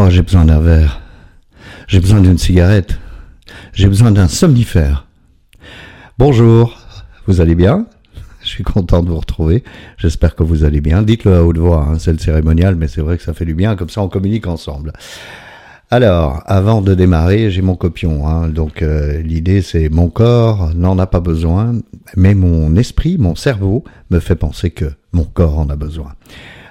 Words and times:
Oh, 0.00 0.08
j'ai 0.10 0.22
besoin 0.22 0.44
d'un 0.44 0.60
verre. 0.60 1.00
J'ai 1.88 1.98
besoin 1.98 2.20
d'une 2.20 2.38
cigarette. 2.38 2.96
J'ai 3.72 3.88
besoin 3.88 4.12
d'un 4.12 4.28
somnifère. 4.28 5.08
Bonjour, 6.18 6.78
vous 7.26 7.40
allez 7.40 7.56
bien? 7.56 7.84
Je 8.40 8.46
suis 8.46 8.62
content 8.62 9.02
de 9.02 9.08
vous 9.08 9.18
retrouver. 9.18 9.64
J'espère 9.96 10.36
que 10.36 10.44
vous 10.44 10.62
allez 10.62 10.80
bien. 10.80 11.02
Dites-le 11.02 11.34
à 11.34 11.42
haute 11.42 11.58
voix, 11.58 11.84
hein, 11.90 11.98
c'est 11.98 12.12
le 12.12 12.18
cérémonial, 12.18 12.76
mais 12.76 12.86
c'est 12.86 13.00
vrai 13.00 13.16
que 13.16 13.24
ça 13.24 13.34
fait 13.34 13.44
du 13.44 13.54
bien, 13.54 13.74
comme 13.74 13.88
ça 13.88 14.00
on 14.00 14.08
communique 14.08 14.46
ensemble. 14.46 14.92
Alors, 15.90 16.44
avant 16.46 16.80
de 16.80 16.94
démarrer, 16.94 17.50
j'ai 17.50 17.62
mon 17.62 17.74
copion. 17.74 18.28
Hein. 18.28 18.50
donc 18.50 18.82
euh, 18.82 19.20
l'idée 19.20 19.62
c'est 19.62 19.88
mon 19.88 20.10
corps 20.10 20.72
n'en 20.76 20.96
a 21.00 21.08
pas 21.08 21.20
besoin, 21.20 21.72
mais 22.16 22.34
mon 22.34 22.76
esprit, 22.76 23.16
mon 23.18 23.34
cerveau 23.34 23.82
me 24.10 24.20
fait 24.20 24.36
penser 24.36 24.70
que 24.70 24.92
mon 25.10 25.24
corps 25.24 25.58
en 25.58 25.68
a 25.70 25.76
besoin. 25.76 26.12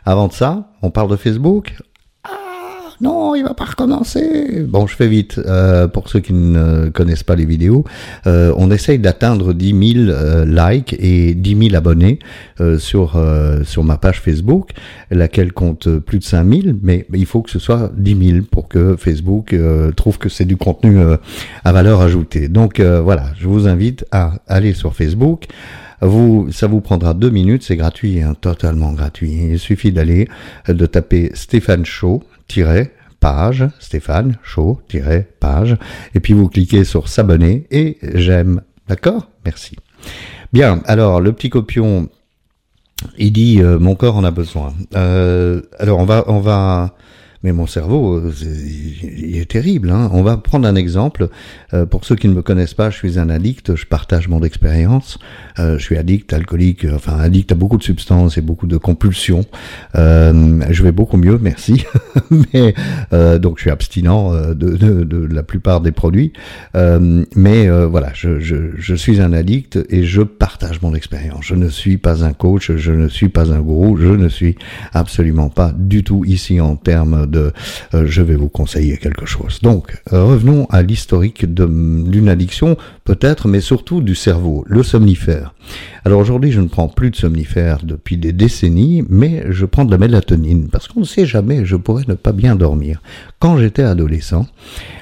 Avant 0.08 0.30
de 0.30 0.32
ça, 0.34 0.70
on 0.82 0.90
parle 0.90 1.10
de 1.10 1.18
Facebook 1.18 1.74
non, 3.00 3.36
il 3.36 3.44
va 3.44 3.54
pas 3.54 3.66
recommencer. 3.66 4.66
Bon, 4.68 4.88
je 4.88 4.96
fais 4.96 5.08
vite. 5.08 5.40
Euh, 5.46 5.88
pour 5.88 6.10
ceux 6.10 6.20
qui 6.20 6.34
ne 6.34 6.90
connaissent 6.90 7.24
pas 7.24 7.36
les 7.36 7.46
vidéos, 7.46 7.84
euh, 8.26 8.54
on 8.58 8.72
essaye 8.72 8.98
d'atteindre 8.98 9.54
10 9.54 9.94
000 9.94 10.10
euh, 10.10 10.46
likes 10.46 10.96
et 10.98 11.36
10 11.36 11.70
000 11.70 11.76
abonnés 11.76 12.18
euh, 12.60 12.80
sur 12.80 13.16
euh, 13.16 13.64
sur 13.64 13.84
ma 13.84 13.98
page 13.98 14.20
Facebook, 14.20 14.72
laquelle 15.12 15.54
compte 15.54 15.90
plus 16.00 16.18
de 16.20 16.24
5 16.24 16.50
000, 16.50 16.62
mais 16.82 17.06
il 17.14 17.28
faut 17.28 17.42
que 17.42 17.52
ce 17.52 17.60
soit 17.60 17.92
10 17.96 18.32
000 18.32 18.46
pour 18.50 18.68
que 18.68 18.96
Facebook 18.98 19.56
trouve 19.96 20.18
que 20.18 20.30
c'est 20.30 20.46
du 20.46 20.58
contenu 20.58 21.00
à 21.64 21.72
valeur 21.72 22.02
ajoutée. 22.02 22.48
Donc 22.48 22.80
voilà, 22.82 23.26
je 23.40 23.48
vous 23.48 23.68
invite 23.68 24.06
à 24.12 24.34
aller 24.48 24.74
sur 24.74 24.96
Facebook. 24.96 25.46
Vous, 26.02 26.52
ça 26.52 26.68
vous 26.68 26.82
prendra 26.82 27.14
deux 27.14 27.30
minutes, 27.30 27.64
c'est 27.64 27.76
gratuit, 27.76 28.22
hein, 28.22 28.36
totalement 28.40 28.94
gratuit. 28.94 29.50
Il 29.52 29.60
suffit 29.60 29.92
d'aller, 29.92 30.28
de 30.68 30.86
taper 30.86 31.32
Stéphane 31.34 31.86
Show, 31.86 32.24
page, 33.20 33.66
Stéphane, 33.80 34.38
chaud, 34.44 34.80
page, 35.40 35.78
et 36.14 36.20
puis 36.20 36.34
vous 36.34 36.50
cliquez 36.50 36.84
sur 36.84 37.08
s'abonner 37.08 37.68
et 37.72 37.98
j'aime. 38.14 38.62
D'accord? 38.88 39.30
Merci. 39.46 39.76
Bien, 40.54 40.82
alors 40.86 41.20
le 41.20 41.34
petit 41.34 41.50
copion, 41.50 42.10
il 43.18 43.34
dit 43.34 43.62
euh, 43.62 43.80
mon 43.80 43.96
corps 43.96 44.16
en 44.16 44.24
a 44.24 44.32
besoin. 44.32 44.74
Euh, 44.96 45.62
alors 45.80 46.00
on 46.00 46.06
va, 46.06 46.24
on 46.28 46.40
va 46.40 46.96
mais 47.44 47.52
mon 47.52 47.68
cerveau, 47.68 48.18
euh, 48.18 48.34
il 49.04 49.38
est 49.38 49.50
terrible. 49.50 49.92
Hein. 49.92 50.10
On 50.14 50.24
va 50.24 50.38
prendre 50.38 50.68
un 50.68 50.76
exemple. 50.76 51.30
Euh, 51.74 51.86
pour 51.86 52.06
ceux 52.06 52.16
qui 52.16 52.28
ne 52.28 52.34
me 52.34 52.42
connaissent 52.42 52.74
pas, 52.74 52.90
je 52.90 52.98
suis 52.98 53.20
un 53.20 53.30
addict, 53.30 53.76
je 53.76 53.86
partage 53.86 54.28
mon 54.28 54.44
expérience. 54.44 55.20
Euh, 55.60 55.78
je 55.78 55.84
suis 55.84 55.98
addict, 55.98 56.34
alcoolique, 56.34 56.86
enfin 56.94 57.20
addict 57.20 57.52
à 57.52 57.56
beaucoup 57.56 57.78
de 57.78 57.84
substances 57.84 58.38
et 58.38 58.42
beaucoup 58.42 58.68
de 58.68 58.78
compulsions. 58.78 59.46
je 59.94 60.84
vais 60.84 60.92
beaucoup 60.92 61.18
mieux, 61.18 61.38
merci. 61.38 61.86
mais 62.54 62.74
donc 63.40 63.58
je 63.58 63.64
suis 63.64 63.72
abstinent 63.72 64.32
de, 64.54 65.28
la 65.32 65.44
plupart 65.44 65.82
des 65.82 65.92
produits. 65.92 66.34
mais 66.74 67.70
voilà, 67.86 68.10
je, 68.14 68.40
je, 68.40 68.56
je 68.76 68.96
suis 68.96 69.22
un 69.22 69.34
addict 69.34 69.80
et 69.90 70.04
je 70.04 70.22
partage 70.22 70.82
mon 70.82 70.96
expérience. 70.96 71.46
Je 71.46 71.56
ne 71.56 71.70
suis 71.70 71.98
pas 71.98 72.24
un 72.24 72.34
coach, 72.34 72.72
je 72.76 72.92
ne 72.92 73.08
suis 73.08 73.30
pas 73.30 73.52
un 73.52 73.60
gourou, 73.60 73.98
je 73.98 74.08
ne 74.08 74.30
suis 74.30 74.56
absolument 74.94 75.50
pas 75.50 75.74
du 75.78 76.04
tout 76.04 76.24
ici 76.26 76.60
en 76.60 76.76
termes 76.76 77.27
de 77.28 77.52
euh, 77.94 78.06
je 78.08 78.22
vais 78.22 78.36
vous 78.36 78.50
conseiller 78.50 78.98
quelque 78.98 79.26
chose. 79.26 79.60
Donc, 79.62 80.02
euh, 80.14 80.24
revenons 80.24 80.66
à 80.70 80.82
l'historique 80.82 81.46
d'une 81.54 82.30
addiction, 82.30 82.78
peut-être, 83.04 83.48
mais 83.48 83.62
surtout 83.62 84.02
du 84.02 84.16
cerveau, 84.16 84.64
le 84.68 84.84
somnifère. 84.84 85.54
Alors 86.06 86.22
aujourd'hui, 86.22 86.52
je 86.52 86.62
ne 86.62 86.68
prends 86.68 86.88
plus 86.88 87.12
de 87.12 87.16
somnifère 87.16 87.80
depuis 87.84 88.18
des 88.18 88.32
décennies, 88.32 89.04
mais 89.10 89.44
je 89.50 89.66
prends 89.66 89.84
de 89.84 89.92
la 89.92 89.98
mélatonine, 89.98 90.70
parce 90.70 90.88
qu'on 90.88 91.02
ne 91.02 91.06
sait 91.06 91.26
jamais, 91.26 91.66
je 91.66 91.76
pourrais 91.76 92.06
ne 92.08 92.14
pas 92.14 92.32
bien 92.32 92.56
dormir. 92.56 93.02
Quand 93.40 93.58
j'étais 93.58 93.84
adolescent, 93.84 94.48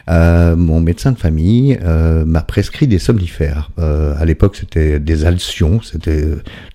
euh, 0.09 0.55
mon 0.55 0.81
médecin 0.81 1.11
de 1.11 1.17
famille 1.17 1.77
m'a 2.25 2.41
prescrit 2.41 2.87
des 2.87 2.99
somnifères. 2.99 3.69
à 3.77 4.25
l'époque, 4.25 4.55
c'était 4.55 4.99
des 4.99 5.25
alcions, 5.25 5.81
c'était 5.81 6.25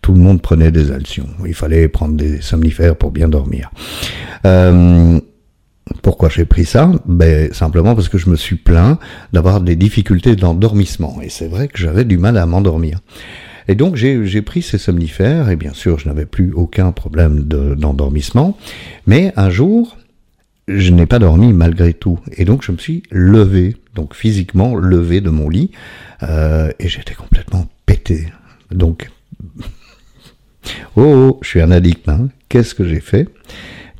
tout 0.02 0.12
le 0.12 0.20
monde 0.20 0.40
prenait 0.40 0.70
des 0.70 0.92
alcions. 0.92 1.28
Il 1.46 1.54
fallait 1.54 1.88
prendre 1.88 2.14
des 2.16 2.40
somnifères 2.40 2.96
pour 2.96 3.10
bien 3.10 3.28
dormir. 3.28 3.70
Pourquoi 6.02 6.28
j'ai 6.28 6.44
pris 6.44 6.64
ça 6.64 6.90
ben, 7.06 7.52
Simplement 7.52 7.94
parce 7.94 8.08
que 8.08 8.18
je 8.18 8.28
me 8.30 8.36
suis 8.36 8.56
plaint 8.56 8.98
d'avoir 9.32 9.60
des 9.60 9.76
difficultés 9.76 10.36
d'endormissement. 10.36 11.20
Et 11.22 11.28
c'est 11.28 11.48
vrai 11.48 11.68
que 11.68 11.78
j'avais 11.78 12.04
du 12.04 12.18
mal 12.18 12.36
à 12.36 12.46
m'endormir. 12.46 13.00
Et 13.68 13.74
donc 13.74 13.94
j'ai 13.94 14.42
pris 14.42 14.62
ces 14.62 14.78
somnifères, 14.78 15.48
et 15.48 15.56
bien 15.56 15.72
sûr 15.72 15.98
je 15.98 16.08
n'avais 16.08 16.26
plus 16.26 16.52
aucun 16.52 16.90
problème 16.92 17.44
d'endormissement. 17.44 18.58
mais 19.06 19.32
un 19.36 19.50
jour, 19.50 19.96
je 20.66 20.90
n'ai 20.92 21.06
pas 21.06 21.18
dormi 21.18 21.52
malgré 21.52 21.94
tout. 21.94 22.18
Et 22.36 22.44
donc 22.44 22.62
je 22.64 22.72
me 22.72 22.78
suis 22.78 23.02
levé, 23.10 23.76
donc 23.94 24.14
physiquement 24.14 24.74
levé 24.76 25.20
de 25.20 25.30
mon 25.30 25.48
lit, 25.48 25.70
euh, 26.22 26.70
et 26.78 26.88
j'étais 26.88 27.14
complètement 27.14 27.68
pété. 27.86 28.26
Donc, 28.70 29.10
oh, 30.96 31.02
oh, 31.02 31.38
je 31.42 31.48
suis 31.48 31.60
un 31.60 31.70
addict, 31.70 32.08
hein. 32.08 32.28
qu'est-ce 32.48 32.74
que 32.74 32.84
j'ai 32.84 33.00
fait? 33.00 33.28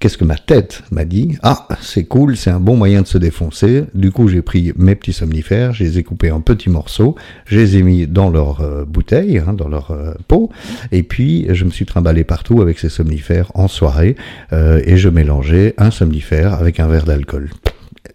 Qu'est-ce 0.01 0.17
que 0.17 0.25
ma 0.25 0.39
tête 0.39 0.83
m'a 0.91 1.05
dit? 1.05 1.37
Ah, 1.43 1.69
c'est 1.83 2.05
cool, 2.05 2.35
c'est 2.35 2.49
un 2.49 2.59
bon 2.59 2.75
moyen 2.75 3.03
de 3.03 3.07
se 3.07 3.19
défoncer. 3.19 3.85
Du 3.93 4.11
coup, 4.11 4.29
j'ai 4.29 4.41
pris 4.41 4.73
mes 4.77 4.95
petits 4.95 5.13
somnifères, 5.13 5.75
je 5.75 5.85
les 5.85 5.99
ai 5.99 6.05
coupés 6.05 6.31
en 6.31 6.41
petits 6.41 6.71
morceaux, 6.71 7.17
je 7.45 7.59
les 7.59 7.77
ai 7.77 7.83
mis 7.83 8.07
dans 8.07 8.31
leur 8.31 8.63
euh, 8.63 8.87
bouteille, 8.87 9.37
hein, 9.37 9.53
dans 9.53 9.69
leur 9.69 9.91
euh, 9.91 10.15
pot, 10.27 10.49
et 10.91 11.03
puis 11.03 11.47
je 11.51 11.67
me 11.67 11.71
suis 11.71 11.85
trimballé 11.85 12.25
partout 12.25 12.63
avec 12.63 12.79
ces 12.79 12.89
somnifères 12.89 13.53
en 13.55 13.69
soirée, 13.69 14.17
euh, 14.55 14.81
et 14.87 14.97
je 14.97 15.11
mélangeais 15.11 15.75
un 15.77 15.91
somnifère 15.91 16.55
avec 16.55 16.81
un 16.81 16.87
verre 16.87 17.05
d'alcool. 17.05 17.51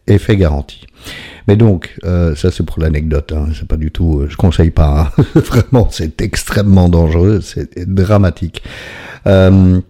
Effet 0.07 0.37
garanti. 0.37 0.87
Mais 1.47 1.55
donc, 1.55 1.99
ça 2.03 2.49
c'est 2.49 2.65
pour 2.65 2.79
l'anecdote, 2.79 3.31
hein, 3.31 3.49
c'est 3.53 3.67
pas 3.67 3.77
du 3.77 3.91
tout, 3.91 4.25
je 4.27 4.35
conseille 4.35 4.71
pas, 4.71 5.11
hein. 5.15 5.23
vraiment, 5.39 5.87
c'est 5.91 6.19
extrêmement 6.21 6.89
dangereux, 6.89 7.41
c'est 7.41 7.87
dramatique. 7.87 8.63
Euh, 9.27 9.81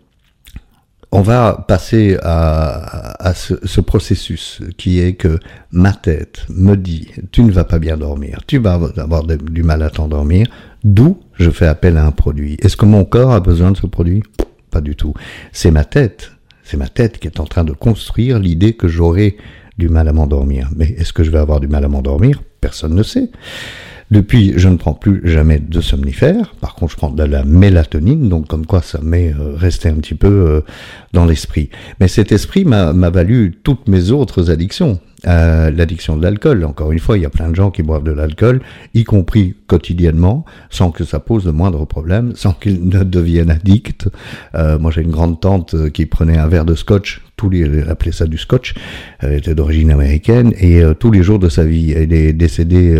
on 1.11 1.21
va 1.21 1.65
passer 1.67 2.17
à, 2.21 3.33
ce, 3.33 3.81
processus 3.81 4.61
qui 4.77 4.99
est 4.99 5.13
que 5.13 5.39
ma 5.71 5.93
tête 5.93 6.45
me 6.49 6.75
dit 6.75 7.09
tu 7.31 7.43
ne 7.43 7.51
vas 7.51 7.63
pas 7.63 7.79
bien 7.79 7.97
dormir, 7.97 8.39
tu 8.47 8.57
vas 8.57 8.79
avoir 8.97 9.23
du 9.23 9.63
mal 9.63 9.81
à 9.81 9.89
t'endormir, 9.89 10.47
d'où 10.83 11.19
je 11.33 11.49
fais 11.49 11.67
appel 11.67 11.97
à 11.97 12.05
un 12.05 12.11
produit. 12.11 12.57
Est-ce 12.59 12.77
que 12.77 12.85
mon 12.85 13.05
corps 13.05 13.31
a 13.31 13.39
besoin 13.39 13.71
de 13.71 13.77
ce 13.77 13.87
produit? 13.87 14.23
Pas 14.71 14.81
du 14.81 14.95
tout. 14.95 15.13
C'est 15.51 15.71
ma 15.71 15.85
tête, 15.85 16.31
c'est 16.63 16.77
ma 16.77 16.89
tête 16.89 17.19
qui 17.19 17.27
est 17.27 17.39
en 17.39 17.45
train 17.45 17.63
de 17.63 17.73
construire 17.73 18.39
l'idée 18.39 18.73
que 18.73 18.87
j'aurai 18.87 19.37
du 19.77 19.89
mal 19.89 20.07
à 20.07 20.13
m'endormir. 20.13 20.69
Mais 20.75 20.87
est-ce 20.97 21.13
que 21.13 21.23
je 21.23 21.31
vais 21.31 21.39
avoir 21.39 21.59
du 21.59 21.67
mal 21.67 21.85
à 21.85 21.87
m'endormir? 21.87 22.41
Personne 22.61 22.95
ne 22.95 23.03
sait. 23.03 23.29
Depuis, 24.11 24.53
je 24.55 24.69
ne 24.69 24.77
prends 24.77 24.93
plus 24.93 25.21
jamais 25.23 25.59
de 25.59 25.81
somnifères. 25.81 26.53
Par 26.61 26.75
contre, 26.75 26.91
je 26.91 26.97
prends 26.97 27.09
de 27.09 27.23
la 27.23 27.43
mélatonine, 27.43 28.29
donc 28.29 28.47
comme 28.47 28.65
quoi 28.65 28.81
ça 28.81 28.99
m'est 29.01 29.33
euh, 29.33 29.55
resté 29.55 29.89
un 29.89 29.95
petit 29.95 30.13
peu 30.13 30.27
euh, 30.27 30.61
dans 31.13 31.25
l'esprit. 31.25 31.69
Mais 31.99 32.07
cet 32.07 32.31
esprit 32.31 32.65
m'a 32.65 32.91
valu 33.09 33.57
toutes 33.63 33.87
mes 33.87 34.11
autres 34.11 34.51
addictions. 34.51 34.99
Euh, 35.27 35.71
l'addiction 35.71 36.17
de 36.17 36.21
l'alcool. 36.21 36.63
Encore 36.65 36.91
une 36.91 36.99
fois, 36.99 37.17
il 37.17 37.23
y 37.23 37.25
a 37.25 37.31
plein 37.31 37.49
de 37.49 37.55
gens 37.55 37.71
qui 37.71 37.81
boivent 37.81 38.03
de 38.03 38.11
l'alcool, 38.11 38.61
y 38.93 39.03
compris 39.05 39.55
quotidiennement, 39.65 40.45
sans 40.69 40.91
que 40.91 41.03
ça 41.03 41.19
pose 41.19 41.45
de 41.45 41.51
moindres 41.51 41.87
problèmes, 41.87 42.33
sans 42.35 42.51
qu'ils 42.51 42.87
ne 42.87 43.03
deviennent 43.03 43.49
addicts. 43.49 44.07
Euh, 44.53 44.77
moi, 44.77 44.91
j'ai 44.91 45.01
une 45.01 45.09
grande 45.09 45.39
tante 45.39 45.89
qui 45.91 46.05
prenait 46.05 46.37
un 46.37 46.47
verre 46.47 46.65
de 46.65 46.75
scotch, 46.75 47.23
tous 47.37 47.49
les, 47.49 47.61
elle 47.61 47.89
appelait 47.89 48.11
ça 48.11 48.27
du 48.27 48.37
scotch, 48.37 48.75
elle 49.19 49.33
était 49.33 49.55
d'origine 49.55 49.89
américaine, 49.89 50.53
et 50.59 50.83
tous 50.99 51.09
les 51.09 51.23
jours 51.23 51.39
de 51.39 51.49
sa 51.49 51.63
vie, 51.63 51.91
elle 51.93 52.13
est 52.13 52.33
décédée 52.33 52.95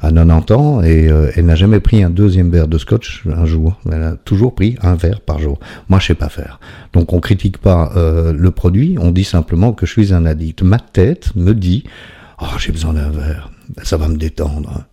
à 0.00 0.10
90 0.10 0.54
ans 0.54 0.82
et 0.82 1.08
euh, 1.08 1.30
elle 1.36 1.46
n'a 1.46 1.54
jamais 1.54 1.80
pris 1.80 2.02
un 2.02 2.10
deuxième 2.10 2.50
verre 2.50 2.68
de 2.68 2.78
scotch 2.78 3.24
un 3.26 3.44
jour. 3.44 3.78
Elle 3.90 4.02
a 4.02 4.16
toujours 4.16 4.54
pris 4.54 4.76
un 4.82 4.94
verre 4.94 5.20
par 5.20 5.38
jour. 5.38 5.58
Moi, 5.88 5.98
je 5.98 6.06
sais 6.06 6.14
pas 6.14 6.28
faire. 6.28 6.58
Donc, 6.92 7.12
on 7.12 7.20
critique 7.20 7.58
pas 7.58 7.92
euh, 7.96 8.32
le 8.32 8.50
produit, 8.50 8.96
on 9.00 9.10
dit 9.10 9.24
simplement 9.24 9.72
que 9.72 9.86
je 9.86 9.92
suis 9.92 10.14
un 10.14 10.24
addict. 10.24 10.62
Ma 10.62 10.78
tête 10.78 11.34
me 11.36 11.52
dit, 11.54 11.84
oh, 12.40 12.46
j'ai 12.58 12.72
besoin 12.72 12.94
d'un 12.94 13.10
verre, 13.10 13.50
ça 13.82 13.96
va 13.96 14.08
me 14.08 14.16
détendre. 14.16 14.84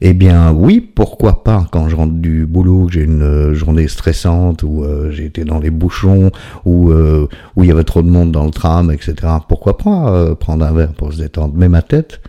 Eh 0.00 0.14
bien 0.14 0.52
oui, 0.52 0.80
pourquoi 0.80 1.44
pas 1.44 1.66
quand 1.70 1.90
je 1.90 1.96
rentre 1.96 2.14
du 2.14 2.46
boulot, 2.46 2.88
j'ai 2.90 3.02
une 3.02 3.22
euh, 3.22 3.54
journée 3.54 3.88
stressante, 3.88 4.62
ou 4.62 4.84
j'ai 5.10 5.26
été 5.26 5.44
dans 5.44 5.58
les 5.58 5.70
bouchons, 5.70 6.30
ou 6.64 6.92
où 6.92 7.64
il 7.64 7.68
y 7.68 7.70
avait 7.70 7.84
trop 7.84 8.02
de 8.02 8.08
monde 8.08 8.32
dans 8.32 8.44
le 8.44 8.50
tram, 8.50 8.90
etc. 8.90 9.14
Pourquoi 9.48 9.78
pas 9.78 10.34
prendre 10.36 10.64
un 10.64 10.72
verre 10.72 10.92
pour 10.92 11.12
se 11.12 11.18
détendre? 11.18 11.54
Mais 11.56 11.68
ma 11.68 11.82
tête, 11.82 12.20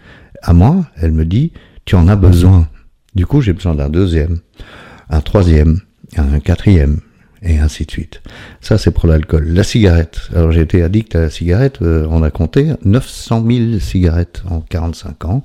à 0.42 0.54
moi, 0.54 0.86
elle 0.98 1.12
me 1.12 1.24
dit, 1.24 1.51
tu 1.86 1.95
en 1.95 2.07
as 2.07 2.16
besoin. 2.16 2.68
Du 3.16 3.25
coup, 3.25 3.42
j'ai 3.42 3.54
besoin 3.54 3.75
d'un 3.75 3.89
deuxième, 3.89 4.39
un 5.10 5.22
troisième, 5.22 5.81
un 6.18 6.39
quatrième, 6.39 7.01
et 7.44 7.57
ainsi 7.57 7.86
de 7.86 7.92
suite. 7.92 8.22
Ça, 8.62 8.78
c'est 8.78 8.92
pour 8.92 9.07
l'alcool. 9.07 9.48
La 9.48 9.63
cigarette. 9.63 10.30
Alors, 10.36 10.51
j'ai 10.51 10.62
été 10.62 10.83
addict 10.83 11.16
à 11.16 11.22
la 11.22 11.30
cigarette. 11.30 11.81
Euh, 11.81 12.06
on 12.10 12.24
a 12.24 12.30
compté 12.30 12.74
900 12.86 13.45
000 13.50 13.80
cigarettes 13.80 14.44
en 14.50 14.62
45 14.62 15.25
ans, 15.25 15.44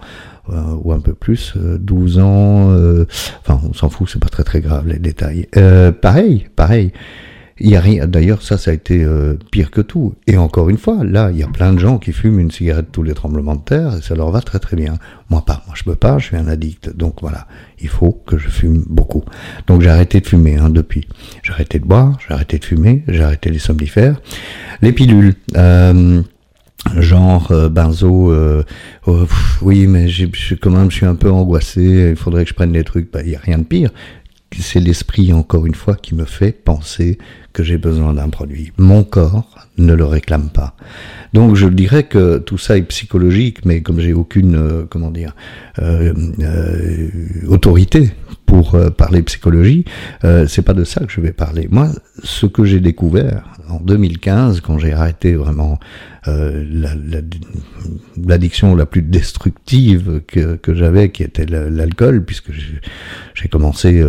euh, 0.51 0.77
ou 0.83 0.93
un 0.93 1.01
peu 1.01 1.15
plus, 1.15 1.55
12 1.57 2.19
euh, 2.19 2.23
ans. 2.23 3.07
enfin, 3.41 3.61
on 3.69 3.73
s'en 3.73 3.89
fout, 3.89 4.09
c'est 4.13 4.21
pas 4.21 4.29
très 4.29 4.45
très 4.45 4.61
grave 4.61 4.87
les 4.87 4.99
détails. 4.99 5.49
pareil, 6.03 6.49
pareil. 6.55 6.93
Il 7.59 7.71
y 7.71 7.77
a 7.77 7.81
rien. 7.81 8.07
D'ailleurs, 8.07 8.43
ça, 8.43 8.59
ça 8.59 8.71
a 8.71 8.75
été 8.75 9.03
euh, 9.03 9.35
pire 9.51 9.71
que 9.71 9.81
tout. 9.81 10.15
Et 10.27 10.37
encore 10.37 10.69
une 10.69 10.77
fois, 10.77 11.03
là, 11.05 11.31
il 11.31 11.39
y 11.39 11.43
a 11.43 11.49
plein 11.49 11.73
de 11.73 11.79
gens 11.79 11.99
qui 11.99 12.13
fument 12.13 12.39
une 12.39 12.51
cigarette 12.51 12.89
tous 12.93 13.03
les 13.03 13.15
tremblements 13.15 13.55
de 13.55 13.63
terre 13.63 13.97
et 13.97 14.03
ça 14.03 14.15
leur 14.15 14.31
va 14.31 14.43
très 14.43 14.59
très 14.59 14.77
bien. 14.77 14.99
Moi 15.31 15.43
pas. 15.45 15.63
Moi, 15.67 15.75
je 15.75 15.85
peux 15.85 15.95
pas. 15.95 16.19
Je 16.19 16.27
suis 16.27 16.37
un 16.37 16.49
addict. 16.49 16.95
Donc 16.95 17.23
voilà, 17.23 17.47
il 17.81 17.89
faut 17.89 18.13
que 18.27 18.37
je 18.37 18.49
fume 18.49 18.85
beaucoup. 18.87 19.25
Donc 19.67 19.81
j'ai 19.81 19.89
arrêté 19.89 20.21
de 20.21 20.27
fumer 20.27 20.57
hein, 20.57 20.69
depuis. 20.69 21.09
J'ai 21.43 21.53
arrêté 21.53 21.79
de 21.79 21.87
boire. 21.87 22.19
J'ai 22.27 22.35
arrêté 22.35 22.59
de 22.59 22.65
fumer. 22.65 23.05
J'ai 23.09 23.23
arrêté 23.23 23.51
les 23.51 23.59
somnifères, 23.59 24.21
les 24.83 24.93
pilules. 24.93 25.35
Euh, 25.57 26.23
genre 26.99 27.51
euh, 27.51 27.69
benzo 27.69 28.31
euh, 28.31 28.63
oh, 29.07 29.27
oui 29.63 29.87
mais 29.87 30.09
je 30.09 30.55
quand 30.55 30.71
même 30.71 30.91
je 30.91 30.97
suis 30.97 31.07
un 31.07 31.15
peu 31.15 31.31
angoissé 31.31 32.11
il 32.11 32.17
faudrait 32.17 32.45
que 32.45 32.51
je 32.51 32.55
prenne 32.55 32.73
des 32.73 32.85
trucs 32.85 33.11
bah, 33.11 33.21
il 33.25 33.31
y 33.31 33.35
a 33.35 33.41
rien 33.41 33.59
de 33.59 33.65
pire 33.65 33.91
c'est 34.63 34.81
l'esprit, 34.81 35.33
encore 35.33 35.67
une 35.67 35.75
fois, 35.75 35.95
qui 35.95 36.15
me 36.15 36.25
fait 36.25 36.53
penser 36.53 37.19
que 37.53 37.63
j'ai 37.63 37.79
besoin 37.79 38.13
d'un 38.13 38.29
produit. 38.29 38.73
Mon 38.77 39.03
corps 39.03 39.67
ne 39.79 39.95
le 39.95 40.05
réclame 40.05 40.51
pas. 40.51 40.77
Donc 41.33 41.55
je 41.55 41.67
dirais 41.67 42.05
que 42.05 42.39
tout 42.39 42.59
ça 42.59 42.77
est 42.77 42.83
psychologique, 42.83 43.65
mais 43.65 43.81
comme 43.81 44.01
j'ai 44.01 44.13
aucune, 44.13 44.57
euh, 44.57 44.87
comment 44.89 45.11
dire, 45.11 45.35
euh, 45.79 46.13
euh, 46.41 47.09
autorité 47.49 48.11
pour 48.47 48.79
parler 48.97 49.23
psychologie, 49.23 49.85
c'est 50.23 50.63
pas 50.63 50.75
de 50.75 50.85
ça 50.85 51.05
que 51.05 51.13
je 51.13 51.21
vais 51.21 51.33
parler. 51.33 51.69
Moi, 51.71 51.89
ce 52.23 52.47
que 52.47 52.65
j'ai 52.65 52.81
découvert 52.81 53.45
en 53.69 53.81
2015, 53.81 54.61
quand 54.61 54.79
j'ai 54.79 54.93
arrêté 54.93 55.35
vraiment 55.35 55.79
l'addiction 58.17 58.71
la, 58.71 58.79
la, 58.79 58.87
plus 58.87 59.03
destructive 59.03 60.23
que, 60.27 60.57
que 60.57 60.75
j'avais, 60.75 61.11
qui 61.11 61.23
était 61.23 61.47
l'alcool, 61.47 62.25
puisque 62.25 62.53
j'ai 62.53 63.49
commencé 63.49 64.03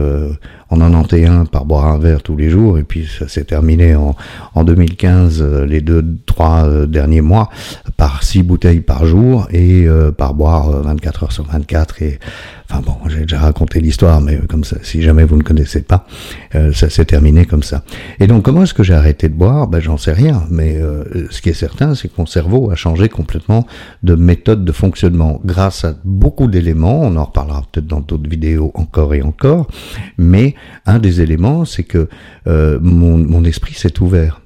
en 0.69 0.77
91 0.77 1.49
par 1.49 1.65
boire 1.65 1.85
un 1.85 1.97
verre 1.97 2.21
tous 2.21 2.35
les 2.35 2.49
jours 2.49 2.77
et 2.77 2.83
puis 2.83 3.07
ça 3.07 3.27
s'est 3.27 3.45
terminé 3.45 3.95
en, 3.95 4.15
en 4.53 4.63
2015 4.63 5.41
euh, 5.41 5.65
les 5.65 5.81
deux 5.81 6.03
trois 6.25 6.65
euh, 6.65 6.85
derniers 6.85 7.21
mois 7.21 7.49
par 7.95 8.23
six 8.23 8.43
bouteilles 8.43 8.81
par 8.81 9.05
jour 9.05 9.47
et 9.51 9.87
euh, 9.87 10.11
par 10.11 10.33
boire 10.33 10.69
24 10.81 11.23
heures 11.23 11.31
sur 11.31 11.45
24 11.45 12.01
et 12.01 12.19
Enfin 12.69 12.81
bon, 12.81 12.97
j'ai 13.07 13.21
déjà 13.21 13.39
raconté 13.39 13.79
l'histoire, 13.79 14.19
mais 14.19 14.39
comme 14.49 14.65
ça, 14.65 14.75
si 14.83 15.01
jamais 15.01 15.23
vous 15.23 15.37
ne 15.37 15.41
connaissez 15.41 15.81
pas, 15.81 16.05
euh, 16.53 16.73
ça 16.73 16.89
s'est 16.89 17.05
terminé 17.05 17.45
comme 17.45 17.63
ça. 17.63 17.83
Et 18.19 18.27
donc, 18.27 18.43
comment 18.43 18.63
est-ce 18.63 18.73
que 18.73 18.83
j'ai 18.83 18.93
arrêté 18.93 19.29
de 19.29 19.33
boire? 19.33 19.67
Ben, 19.67 19.79
j'en 19.79 19.95
sais 19.95 20.11
rien. 20.11 20.43
Mais 20.49 20.75
euh, 20.75 21.27
ce 21.29 21.41
qui 21.41 21.49
est 21.49 21.53
certain, 21.53 21.95
c'est 21.95 22.09
que 22.09 22.15
mon 22.17 22.25
cerveau 22.25 22.69
a 22.69 22.75
changé 22.75 23.07
complètement 23.07 23.65
de 24.03 24.15
méthode 24.15 24.65
de 24.65 24.71
fonctionnement 24.73 25.39
grâce 25.45 25.85
à 25.85 25.95
beaucoup 26.03 26.47
d'éléments. 26.47 27.03
On 27.03 27.15
en 27.15 27.23
reparlera 27.23 27.63
peut-être 27.71 27.87
dans 27.87 28.01
d'autres 28.01 28.29
vidéos 28.29 28.71
encore 28.75 29.13
et 29.13 29.21
encore. 29.21 29.67
Mais 30.17 30.53
un 30.85 30.99
des 30.99 31.21
éléments, 31.21 31.63
c'est 31.63 31.83
que 31.83 32.09
euh, 32.47 32.79
mon, 32.81 33.17
mon 33.17 33.45
esprit 33.45 33.75
s'est 33.75 34.01
ouvert. 34.01 34.41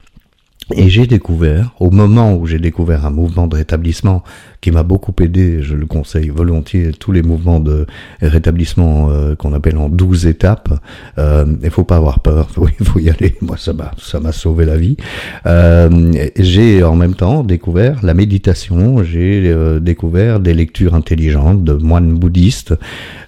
Et 0.74 0.90
j'ai 0.90 1.08
découvert, 1.08 1.74
au 1.80 1.90
moment 1.90 2.34
où 2.36 2.46
j'ai 2.46 2.60
découvert 2.60 3.06
un 3.06 3.10
mouvement 3.10 3.48
de 3.48 3.56
rétablissement 3.56 4.24
qui 4.62 4.72
m'a 4.72 4.84
beaucoup 4.84 5.14
aidé, 5.22 5.62
je 5.62 5.76
le 5.76 5.88
conseille 5.88 6.30
volontiers, 6.30 6.92
tous 6.98 7.12
les 7.12 7.24
mouvements 7.24 7.60
de 7.60 7.88
rétablissement 8.22 9.10
euh, 9.10 9.36
qu'on 9.36 9.54
appelle 9.54 9.78
en 9.78 9.90
12 9.90 10.28
étapes, 10.28 10.70
euh, 11.18 11.46
il 11.64 11.70
faut 11.72 11.84
pas 11.84 11.98
avoir 11.98 12.20
peur, 12.20 12.48
il 12.80 12.86
faut 12.86 13.00
y 13.00 13.10
aller, 13.10 13.36
moi 13.42 13.58
ça 13.58 13.74
m'a 13.74 13.92
ça 13.98 14.20
m'a 14.20 14.32
sauvé 14.32 14.66
la 14.66 14.78
vie. 14.78 14.98
Euh, 15.46 16.12
j'ai 16.38 16.84
en 16.84 16.96
même 16.96 17.16
temps 17.16 17.44
découvert 17.44 18.00
la 18.04 18.14
méditation, 18.14 19.04
j'ai 19.04 19.44
euh, 19.48 19.80
découvert 19.80 20.40
des 20.40 20.54
lectures 20.54 20.94
intelligentes 20.94 21.64
de 21.64 21.74
moines 21.74 22.14
bouddhistes, 22.14 22.76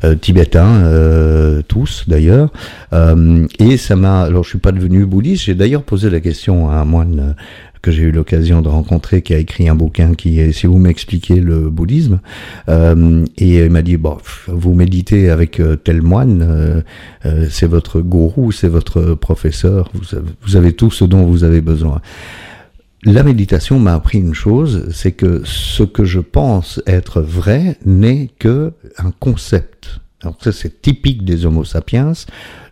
euh, 0.04 0.16
tibétains, 0.16 0.84
tous 1.68 2.06
d'ailleurs, 2.08 2.52
et 3.60 3.78
ça 3.78 3.96
m'a, 3.96 4.22
alors 4.22 4.44
je 4.44 4.50
suis 4.50 4.60
pas 4.60 4.72
devenu 4.72 5.06
bouddhiste, 5.06 5.46
j'ai 5.46 5.56
d'ailleurs 5.56 5.84
posé 5.84 6.10
la 6.10 6.20
question 6.20 6.70
à 6.70 6.76
un 6.76 6.86
moine 6.86 7.36
que 7.84 7.92
j'ai 7.92 8.04
eu 8.04 8.12
l'occasion 8.12 8.62
de 8.62 8.70
rencontrer, 8.70 9.22
qui 9.22 9.36
a 9.36 9.38
écrit 9.38 9.68
un 9.70 9.76
bouquin 9.76 10.16
qui 10.16 10.40
est 10.40 10.54
Si 10.54 10.66
vous 10.66 10.80
m'expliquez 10.80 11.36
le 11.36 11.70
bouddhisme, 11.70 12.22
euh, 12.70 13.26
et 13.38 13.58
il 13.66 13.70
m'a 13.70 13.84
dit 13.84 13.98
bon, 13.98 14.18
vous 14.48 14.74
méditez 14.74 15.30
avec 15.30 15.60
euh, 15.60 15.76
tel 15.76 16.02
moine, 16.02 16.42
euh, 16.42 16.82
euh, 17.26 17.48
c'est 17.52 17.68
votre 17.68 18.00
gourou, 18.00 18.54
c'est 18.54 18.70
votre 18.70 19.14
professeur, 19.16 19.92
vous 19.94 20.16
avez, 20.16 20.32
vous 20.42 20.56
avez 20.56 20.74
tout 20.74 20.92
ce 20.92 21.04
dont 21.04 21.26
vous 21.26 21.44
avez 21.44 21.60
besoin. 21.60 22.02
La 23.04 23.22
méditation 23.22 23.80
m'a 23.80 23.96
appris 23.96 24.20
une 24.20 24.34
chose, 24.34 24.90
c'est 24.94 25.12
que 25.12 25.42
ce 25.44 25.84
que 25.84 26.06
je 26.06 26.22
pense 26.22 26.82
être 26.88 27.22
vrai 27.22 27.78
n'est 27.86 28.30
que 28.40 28.72
un 28.98 29.12
concept. 29.12 30.00
Alors 30.22 30.38
ça 30.42 30.54
c'est 30.54 30.82
typique 30.82 31.26
des 31.26 31.46
Homo 31.46 31.66
sapiens. 31.66 32.14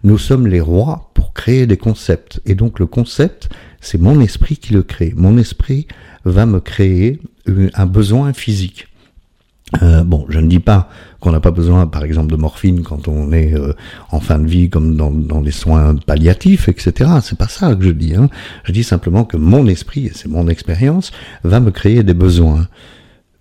Nous 0.05 0.17
sommes 0.17 0.47
les 0.47 0.61
rois 0.61 1.11
pour 1.13 1.33
créer 1.33 1.67
des 1.67 1.75
concepts. 1.75 2.39
Et 2.45 2.55
donc 2.55 2.79
le 2.79 2.85
concept, 2.85 3.49
c'est 3.81 3.99
mon 3.99 4.21
esprit 4.21 4.57
qui 4.57 4.73
le 4.73 4.83
crée. 4.83 5.13
Mon 5.15 5.37
esprit 5.37 5.87
va 6.23 6.45
me 6.45 6.59
créer 6.59 7.19
un 7.73 7.85
besoin 7.85 8.31
physique. 8.33 8.87
Euh, 9.81 10.03
bon, 10.03 10.25
je 10.29 10.39
ne 10.39 10.47
dis 10.47 10.59
pas 10.59 10.89
qu'on 11.19 11.31
n'a 11.31 11.39
pas 11.39 11.51
besoin, 11.51 11.87
par 11.87 12.03
exemple, 12.03 12.31
de 12.31 12.35
morphine 12.35 12.83
quand 12.83 13.07
on 13.07 13.31
est 13.31 13.53
euh, 13.53 13.73
en 14.11 14.19
fin 14.19 14.37
de 14.37 14.47
vie, 14.47 14.69
comme 14.69 14.95
dans, 14.97 15.11
dans 15.11 15.39
les 15.39 15.51
soins 15.51 15.95
palliatifs, 15.95 16.67
etc. 16.67 17.09
C'est 17.21 17.37
pas 17.37 17.47
ça 17.47 17.73
que 17.75 17.83
je 17.83 17.91
dis. 17.91 18.15
Hein. 18.15 18.29
Je 18.65 18.73
dis 18.73 18.83
simplement 18.83 19.23
que 19.23 19.37
mon 19.37 19.65
esprit, 19.67 20.07
et 20.07 20.11
c'est 20.13 20.27
mon 20.27 20.47
expérience, 20.47 21.11
va 21.43 21.59
me 21.59 21.71
créer 21.71 22.03
des 22.03 22.13
besoins. 22.13 22.67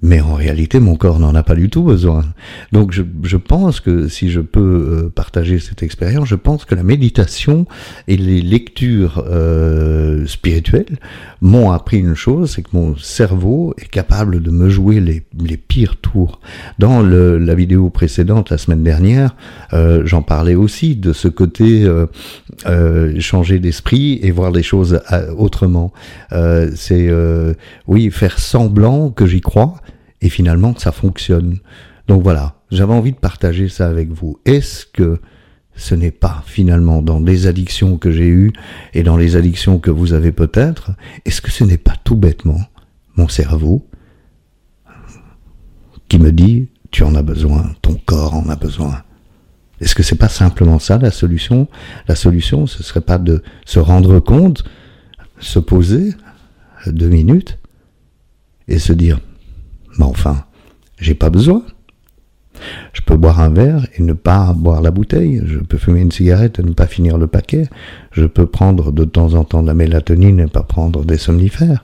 Mais 0.02 0.20
en 0.20 0.34
réalité, 0.34 0.80
mon 0.80 0.96
corps 0.96 1.18
n'en 1.18 1.34
a 1.34 1.42
pas 1.42 1.54
du 1.54 1.68
tout 1.68 1.82
besoin. 1.82 2.24
Donc 2.72 2.92
je, 2.92 3.02
je 3.22 3.36
pense 3.36 3.80
que 3.80 4.08
si 4.08 4.30
je 4.30 4.40
peux 4.40 4.60
euh, 4.60 5.12
partager 5.14 5.58
cette 5.58 5.82
expérience, 5.82 6.28
je 6.28 6.36
pense 6.36 6.64
que 6.64 6.74
la 6.74 6.82
méditation 6.82 7.66
et 8.08 8.16
les 8.16 8.40
lectures 8.40 9.24
euh, 9.26 10.26
spirituelles 10.26 10.98
m'ont 11.40 11.70
appris 11.70 11.98
une 11.98 12.14
chose, 12.14 12.52
c'est 12.52 12.62
que 12.62 12.70
mon 12.72 12.96
cerveau 12.96 13.74
est 13.78 13.88
capable 13.88 14.42
de 14.42 14.50
me 14.50 14.68
jouer 14.68 15.00
les, 15.00 15.22
les 15.38 15.56
pires 15.56 15.96
tours. 15.96 16.40
Dans 16.78 17.02
le, 17.02 17.38
la 17.38 17.54
vidéo 17.54 17.90
précédente, 17.90 18.50
la 18.50 18.58
semaine 18.58 18.82
dernière, 18.82 19.34
euh, 19.72 20.02
j'en 20.04 20.22
parlais 20.22 20.54
aussi 20.54 20.96
de 20.96 21.12
ce 21.12 21.28
côté 21.28 21.84
euh, 21.84 22.06
euh, 22.66 23.18
changer 23.20 23.58
d'esprit 23.58 24.18
et 24.22 24.30
voir 24.30 24.50
les 24.50 24.62
choses 24.62 25.00
autrement. 25.36 25.92
c'est 26.74 27.10
oui, 27.86 28.10
faire 28.10 28.38
semblant 28.38 29.10
que 29.10 29.26
j'y 29.26 29.40
crois 29.40 29.76
et 30.20 30.28
finalement 30.28 30.74
ça 30.76 30.92
fonctionne. 30.92 31.58
Donc 32.08 32.22
voilà, 32.22 32.56
j'avais 32.70 32.92
envie 32.94 33.12
de 33.12 33.18
partager 33.18 33.68
ça 33.68 33.88
avec 33.88 34.10
vous. 34.10 34.38
Est-ce 34.44 34.86
que 34.86 35.20
ce 35.76 35.94
n'est 35.94 36.10
pas 36.10 36.42
finalement 36.46 37.02
dans 37.02 37.20
les 37.20 37.46
addictions 37.46 37.96
que 37.96 38.10
j'ai 38.10 38.28
eues 38.28 38.52
et 38.92 39.02
dans 39.02 39.16
les 39.16 39.36
addictions 39.36 39.78
que 39.78 39.90
vous 39.90 40.12
avez 40.12 40.32
peut-être, 40.32 40.92
est-ce 41.24 41.40
que 41.40 41.50
ce 41.50 41.64
n'est 41.64 41.78
pas 41.78 41.94
tout 42.04 42.16
bêtement 42.16 42.60
mon 43.16 43.28
cerveau 43.28 43.86
qui 46.08 46.18
me 46.18 46.32
dit 46.32 46.68
tu 46.90 47.04
en 47.04 47.14
as 47.14 47.22
besoin, 47.22 47.72
ton 47.82 47.94
corps 47.94 48.34
en 48.34 48.48
a 48.48 48.56
besoin 48.56 49.02
Est-ce 49.80 49.94
que 49.94 50.02
c'est 50.02 50.16
pas 50.16 50.28
simplement 50.28 50.78
ça 50.78 50.98
la 50.98 51.10
solution? 51.10 51.68
La 52.08 52.16
solution, 52.16 52.66
ce 52.66 52.82
serait 52.82 53.00
pas 53.00 53.18
de 53.18 53.42
se 53.64 53.78
rendre 53.78 54.18
compte, 54.18 54.64
se 55.38 55.60
poser 55.60 56.14
deux 56.86 57.08
minutes 57.08 57.58
et 58.68 58.78
se 58.78 58.92
dire 58.92 59.20
mais 59.98 60.04
enfin, 60.04 60.44
j'ai 60.98 61.14
pas 61.14 61.30
besoin. 61.30 61.62
Je 62.92 63.00
peux 63.00 63.16
boire 63.16 63.40
un 63.40 63.50
verre 63.50 63.86
et 63.96 64.02
ne 64.02 64.12
pas 64.12 64.52
boire 64.52 64.82
la 64.82 64.90
bouteille. 64.90 65.40
Je 65.46 65.58
peux 65.58 65.78
fumer 65.78 66.00
une 66.00 66.12
cigarette 66.12 66.58
et 66.58 66.62
ne 66.62 66.72
pas 66.72 66.86
finir 66.86 67.16
le 67.16 67.26
paquet. 67.26 67.68
Je 68.12 68.26
peux 68.26 68.46
prendre 68.46 68.92
de 68.92 69.04
temps 69.04 69.34
en 69.34 69.44
temps 69.44 69.62
de 69.62 69.66
la 69.66 69.74
mélatonine 69.74 70.40
et 70.40 70.46
pas 70.46 70.62
prendre 70.62 71.04
des 71.04 71.16
somnifères. 71.16 71.82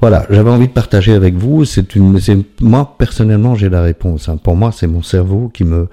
Voilà, 0.00 0.26
j'avais 0.30 0.50
envie 0.50 0.68
de 0.68 0.72
partager 0.72 1.12
avec 1.12 1.34
vous. 1.34 1.64
C'est 1.64 1.94
une, 1.94 2.18
moi 2.60 2.96
personnellement, 2.98 3.54
j'ai 3.54 3.68
la 3.68 3.82
réponse. 3.82 4.28
Hein. 4.28 4.36
Pour 4.36 4.56
moi, 4.56 4.72
c'est 4.72 4.86
mon 4.86 5.02
cerveau 5.02 5.48
qui 5.48 5.64
me, 5.64 5.88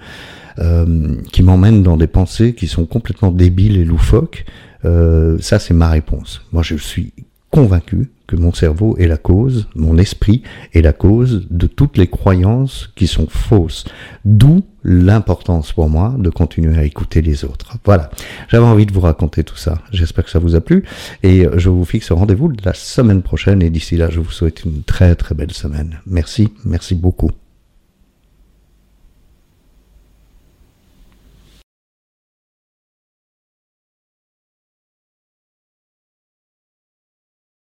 euh, 0.60 1.16
qui 1.32 1.44
m'emmène 1.44 1.84
dans 1.84 1.98
des 1.98 2.08
pensées 2.08 2.54
qui 2.54 2.68
sont 2.68 2.86
complètement 2.86 3.32
débiles 3.32 3.78
et 3.78 3.86
loufoques. 3.86 4.46
Euh, 4.84 5.38
ça, 5.40 5.60
c'est 5.60 5.74
ma 5.74 5.90
réponse. 5.90 6.42
Moi, 6.52 6.64
je 6.64 6.76
suis 6.76 7.14
convaincu 7.52 8.10
mon 8.36 8.54
cerveau 8.54 8.98
est 8.98 9.08
la 9.08 9.18
cause, 9.18 9.68
mon 9.76 9.98
esprit 9.98 10.44
est 10.74 10.82
la 10.82 10.94
cause 10.94 11.48
de 11.50 11.68
toutes 11.68 11.98
les 11.98 12.08
croyances 12.08 12.90
qui 12.96 13.08
sont 13.08 13.28
fausses. 13.28 13.86
D'où 14.26 14.64
l'importance 14.84 15.74
pour 15.74 15.90
moi 15.90 16.16
de 16.18 16.30
continuer 16.30 16.78
à 16.78 16.84
écouter 16.84 17.22
les 17.22 17.46
autres. 17.46 17.78
Voilà, 17.86 18.10
j'avais 18.50 18.66
envie 18.66 18.86
de 18.86 18.94
vous 18.94 19.02
raconter 19.02 19.44
tout 19.44 19.56
ça. 19.56 19.80
J'espère 19.92 20.26
que 20.26 20.32
ça 20.32 20.40
vous 20.40 20.56
a 20.56 20.62
plu 20.62 20.84
et 21.24 21.46
je 21.56 21.70
vous 21.70 21.86
fixe 21.86 22.12
rendez-vous 22.12 22.52
la 22.64 22.74
semaine 22.74 23.22
prochaine 23.22 23.62
et 23.62 23.70
d'ici 23.70 23.98
là, 23.98 24.10
je 24.10 24.20
vous 24.20 24.32
souhaite 24.32 24.64
une 24.64 24.84
très 24.84 25.16
très 25.16 25.36
belle 25.36 25.52
semaine. 25.52 26.00
Merci, 26.08 26.50
merci 26.66 26.96
beaucoup. 26.96 27.32